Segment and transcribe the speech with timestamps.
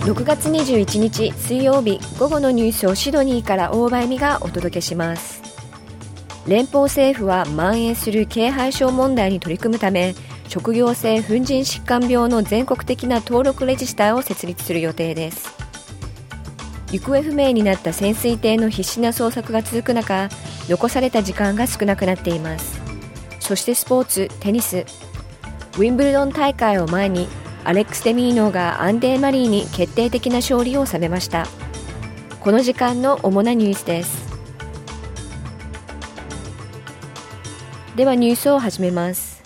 [0.00, 5.42] 6月21日水曜日午後のニュースをシドニーから大場恵美がお届けします。
[6.48, 10.14] 連邦政府は蔓延する軽配症問題に取り組むため
[10.48, 15.54] 職業性粉塵疾患病の全国的な登録レジスターを設立する予定です。
[16.92, 20.30] 行方不明になった潜水艇の必死な捜索が続く中
[20.66, 22.80] 残された時間が少なくなっています。
[23.38, 24.86] そしてスポーツテニス。
[25.76, 27.28] ウィンブルドン大会を前に
[27.70, 31.46] アレックス・デミーノがアンデー・マリーに決定的な勝利を収めました。
[32.40, 34.28] この時間の主なニュースです。
[37.94, 39.44] ではニュースを始めます。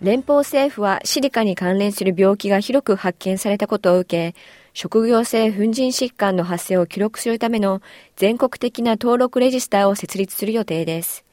[0.00, 4.38] 連邦政府はシリカに関連する病気が広く発見されたことを受け
[4.72, 7.80] 職業性粉塵疾患の発生を記録するための
[8.16, 11.24] 全国的な登録レジスターを設立する予定です。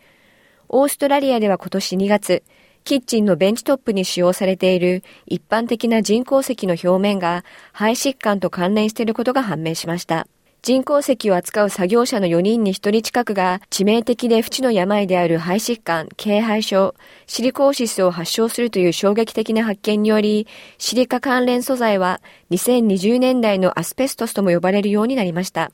[0.69, 2.43] オーストラリアでは今年2月
[2.85, 10.27] キッチンのベンチトップに使用されている一般的な人工石の表面が肺疾患と関連していることが判明しました。
[10.61, 16.93] 人工石を扱う作業者の4人に1人近くが致命的で不治の病である肺疾患、軽肺症、
[17.25, 20.45] シリコーシスを発症するという衝撃的な発見により、
[20.77, 25.71] シリカ関連素材は2020年代のアスベストスとも呼ばれるようになりました。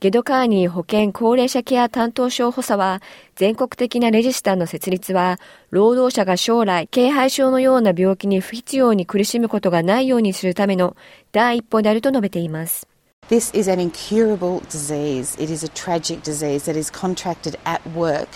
[0.00, 3.02] ゲドカーニー保健高齢者ケア担当省補佐は、
[3.34, 10.96] 全国的なレジスターの設立は、労働者が将来、軽肺症のような病気に不必要に苦しむことがないようにするための
[11.32, 12.86] 第一歩であると述べています。
[13.28, 15.34] This is an incurable disease.
[15.42, 18.28] It is a tragic disease that is contracted at work.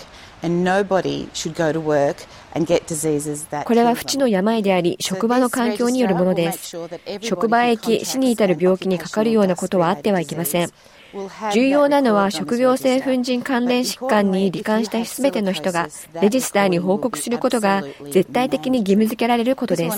[3.63, 6.77] これは不治の病であり、職場の環境によるものです。
[7.21, 10.69] 職場へ行き、死に至る病気にかかるようなことはあってはいけません。
[11.53, 15.87] 重要なのは職業性粉塵関連疾患に罹患したすべての人が
[16.21, 19.97] レジスターに報告することが絶対的に義務付けられることです。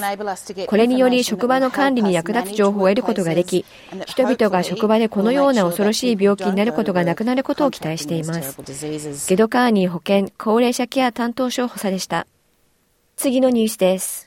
[0.67, 3.65] これにより職場の管理に役立つ情報を得ることができ、
[4.05, 8.57] 人々が職場でこのような恐ろしい病気になることがなくなることを期待しています。
[9.29, 12.27] ゲドカーニー保健高齢者ケア担当省補佐でした。
[13.15, 14.24] 次のニュースです。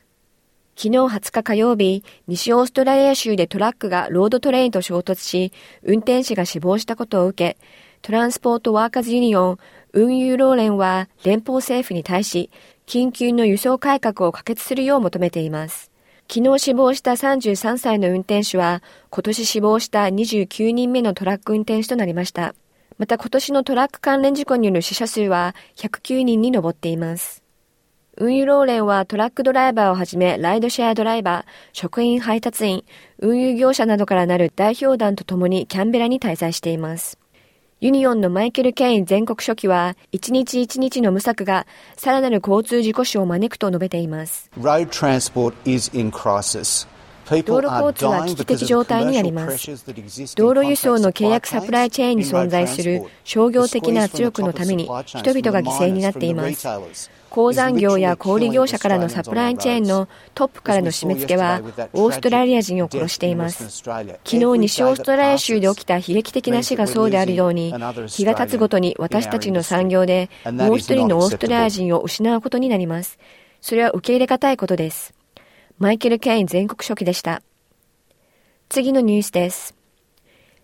[0.81, 5.53] 昨日20日火曜日、西オーストラリア州でトラックがロードトレインと衝突し、
[5.83, 7.59] 運転手が死亡したことを受け、
[8.00, 9.59] トランスポートワーカーズユニオン
[9.93, 12.53] 運輸労連は連邦政府に対し、
[12.87, 15.91] 緊急の輸送改革を可決するよう求めています。
[16.33, 18.81] 昨日死亡した33歳の運転手は、
[19.11, 22.55] 今年死亡した29人目のトラック運転手となりました。
[22.99, 27.47] また今年のトラック関連事故による死者数は109人に上っています。
[28.21, 32.84] 運輸労連はトラックドライバーをはじめライドシェアドライバー、職員配達員、
[33.21, 37.17] 運輸業者などからなる代表団とともにキャンベラに滞在しています。
[37.81, 41.65] ユニオンのマイケル・ケイン全国書記は、一日一日の無策が
[41.97, 44.50] さらなる交通事故死を招くと述べています。
[44.59, 46.89] Road transport is in crisis.
[47.44, 49.71] 道路交通は危機的状態にあります。
[50.37, 57.11] 道路輸送の契約サプライチェーンに存在する商業的な圧力のために人々が犠牲になっています。
[57.31, 61.61] 鉱山業や小売業者からのサプライチェーンのトップからの締め付けは
[61.93, 63.83] オーストラリア人を殺しています。
[63.83, 67.75] 昨日西オーストラリア州で起きた悲劇的な死がそうであるように、
[68.06, 73.19] 日が経つごとに私たちの産業でもう一人のオーストラリア人を失うことになります。
[73.61, 75.18] それは受け入れがたいことです。
[75.81, 77.41] マイケル・ケイン全国書記でした。
[78.69, 79.77] 次のニュースです。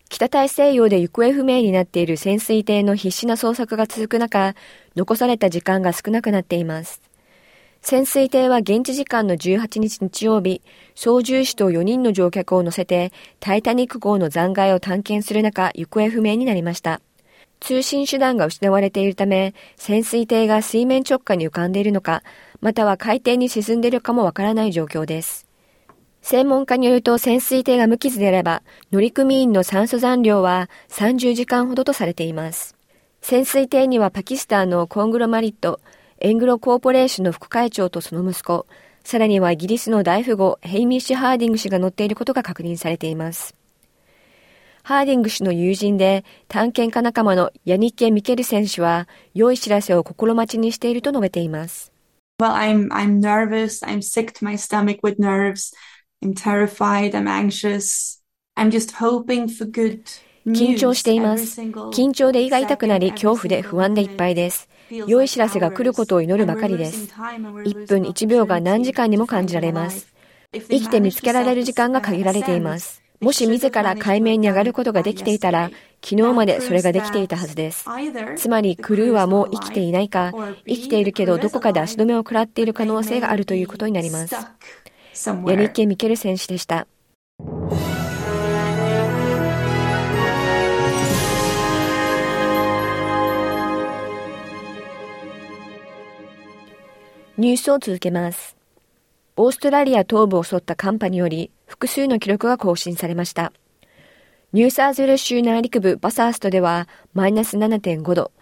[0.09, 4.57] 北大西洋で行方不明になっている潜水艇の必死な捜索が続く中、
[4.97, 7.01] 残された時間が少なくなっています。
[7.81, 10.63] 潜水艇は現地時間の18日日曜日、
[10.97, 17.01] 操縦士と4人の乗客を乗せて、タイタニック号の残骸を探検する中、行方不明になりました。
[17.65, 22.23] 通信手段が失われているため、潜水艇が水面直下に浮かんでいるのか、
[22.61, 25.47] または海底に沈んでいるかもわからない状況です。
[26.21, 32.77] 専門家によると潜水艇が無傷であれば、乗組員の酸素残量は30時間ほどとされています。
[33.23, 35.81] 潜水艇にはパキスタンのコングロマリット、
[36.21, 38.67] エングロコーポレーションの副会長とその息子、
[39.05, 43.55] さらにはイギリスの大富豪ヘイミッシュ・ハーディング氏が乗っていることが確認されています。
[44.87, 51.91] ハーディング氏の友人で探検家仲間のヤニッケ・ミケルセン氏は良い知らせを心待ちにしていると述べています。
[52.39, 53.83] Well, I'm, I'm nervous.
[53.83, 55.73] I'm sick to my stomach with nerves.
[56.23, 57.13] I'm terrified.
[57.13, 58.21] I'm anxious.
[60.47, 61.63] 緊張しています。
[61.63, 64.69] 緊張で胃が痛くなり、恐怖で不安でいっぱいです。
[64.91, 67.11] 良い知らせが来ることを祈るばかりです。
[67.15, 70.13] 1分1秒が何時間にも感じられます。
[70.53, 73.04] 生きて見つけられる時間が限られています。
[73.25, 75.71] もし自ら海面に上がることができていたら、
[76.05, 77.87] 昨日までそれができていたはずです。
[78.37, 80.33] つまり、クルーはもう生きていないか、
[80.67, 84.35] 生きているけどどこかで足止めを食らっている可能性があるということになります。
[84.35, 84.43] ヤ
[85.57, 86.87] ニッケ・ミケル選手でした。
[97.39, 98.55] ニュースを続けます。
[99.37, 103.53] オーストラリア東部を襲った寒波により複数の記録が更新されました。
[104.53, 108.33] ニューサーズウェル州内陸部バサーストではマイナス7.5度、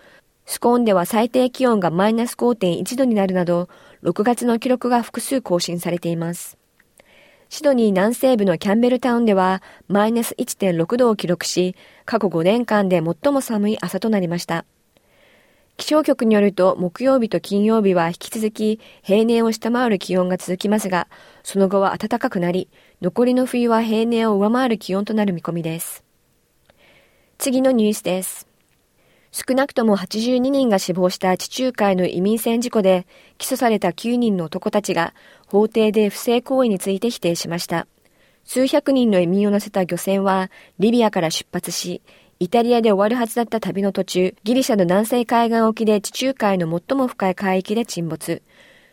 [0.45, 3.69] スコーンでは最低気温がマイナス5.1度になるなど、
[4.03, 6.59] 6月の記録が複数更新されています。
[7.49, 14.65] シドニー南西部のキャンベルタウンではマイナス1.6度を記録し、過去5年間で最も寒い朝となりました。
[15.77, 21.09] 気象局によると木曜日と金曜日は引き続き平年を下回る気温が続きますが、
[21.43, 22.69] その後は暖かくなり、
[23.01, 26.05] 残りの冬は平年を上回る気温となる見込みです。
[27.39, 28.47] 次のニュースです。
[29.33, 33.07] 少なくとも82人が死亡した地中海の移民船事故で
[33.39, 35.15] 起訴された9人の男たちが
[35.47, 37.87] 法廷で不正行為について否定しました。
[38.45, 42.03] 数百人の移民を乗せた漁船はリビアから出発し、
[42.43, 48.43] イタリアで終わるはずだった旅の途中、ギリシャの南西海岸沖で地中海の最も深い海域で沈没。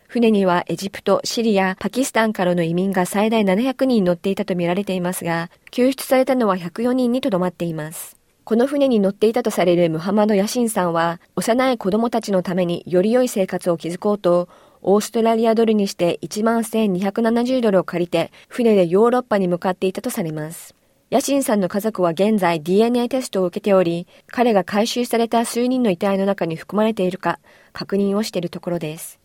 [0.08, 8.18] 船にはエジプト、シリア、パキスタンからの移民が最大700人乗っていたとみられていますが、救出されたのは104人にとどまっています。
[8.44, 14.48] この船に乗っていたとされるムハマド・ヤシンさんは、幼い子供たちのためにより良い生活を築こうと、
[14.84, 20.76] オーストラリアドルにして1万1270ドルを借りて、船でヨーロッパに向かっていたとされます。
[21.10, 27.40] ヤシンさんの家族は現在 DNA テストを受けており、彼が回収された数人の遺体の中に含まれているか
[27.74, 29.20] 確認をしているところです。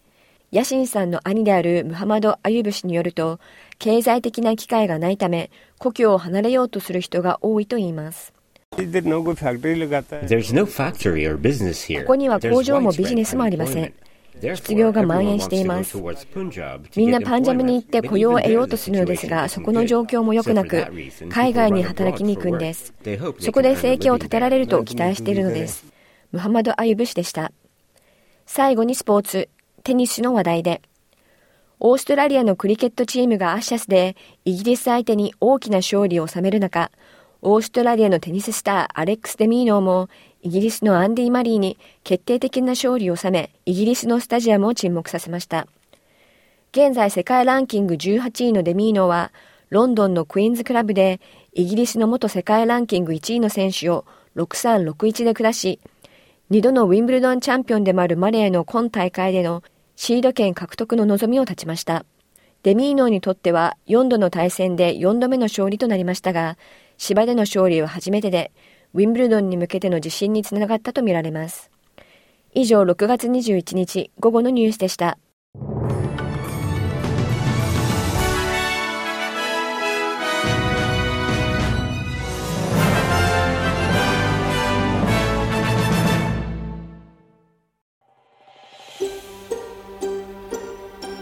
[0.50, 3.38] ヤシンさんの兄であるムハマド・アユブ氏によると、
[3.78, 8.32] 経済的な機会がないため、故郷を離れようとする人が多いといいます。
[12.00, 13.92] ここには工場もビジネスもありません。
[14.40, 15.96] 失業が蔓延しています。
[16.96, 20.86] みんなパンジャブに行って雇用を得ようとするのですが、そこの状況も良くなく、
[21.31, 22.92] 海外に働きに行くんです。
[23.38, 25.86] そこで生計を立てられると期待しているのです。
[26.32, 27.52] ムハマド・アユブ氏でした。
[28.46, 29.48] 最後にスポーツ、
[29.82, 30.82] テニスの話題で。
[31.80, 36.90] オーストラリアのクリケットチームがアッシャスでイギリス相手に大きな勝利を収める中、
[37.46, 40.08] オーストラリアのテニススターアレックス・デミーノーも
[40.41, 45.67] イギリスのアンディ・マリーに決定的な勝利を収め、イギリスのスタジアムを沈黙させました。
[46.73, 49.31] 現在世界ランキング18位のデミーノは、
[49.69, 51.20] ロンドンのクイーンズクラブで、
[51.52, 54.06] イギリスの元世界ランキング1位の選手を
[54.37, 55.81] 6361で下し、
[56.50, 59.62] 2度のウィンブルドンチャンピオンでもあるマレーの今大会での
[59.97, 62.06] シード権獲得の望みを絶ちました。
[62.62, 66.56] デミーノにとっては4度の対戦で4度目の勝利となりましたが、
[67.04, 68.50] 芝での勝利は初めてで、
[68.94, 71.70] ウィンブルドンに向けての自信につながったとみられます。
[72.54, 75.18] 以上、6月21日午後のニュースでした。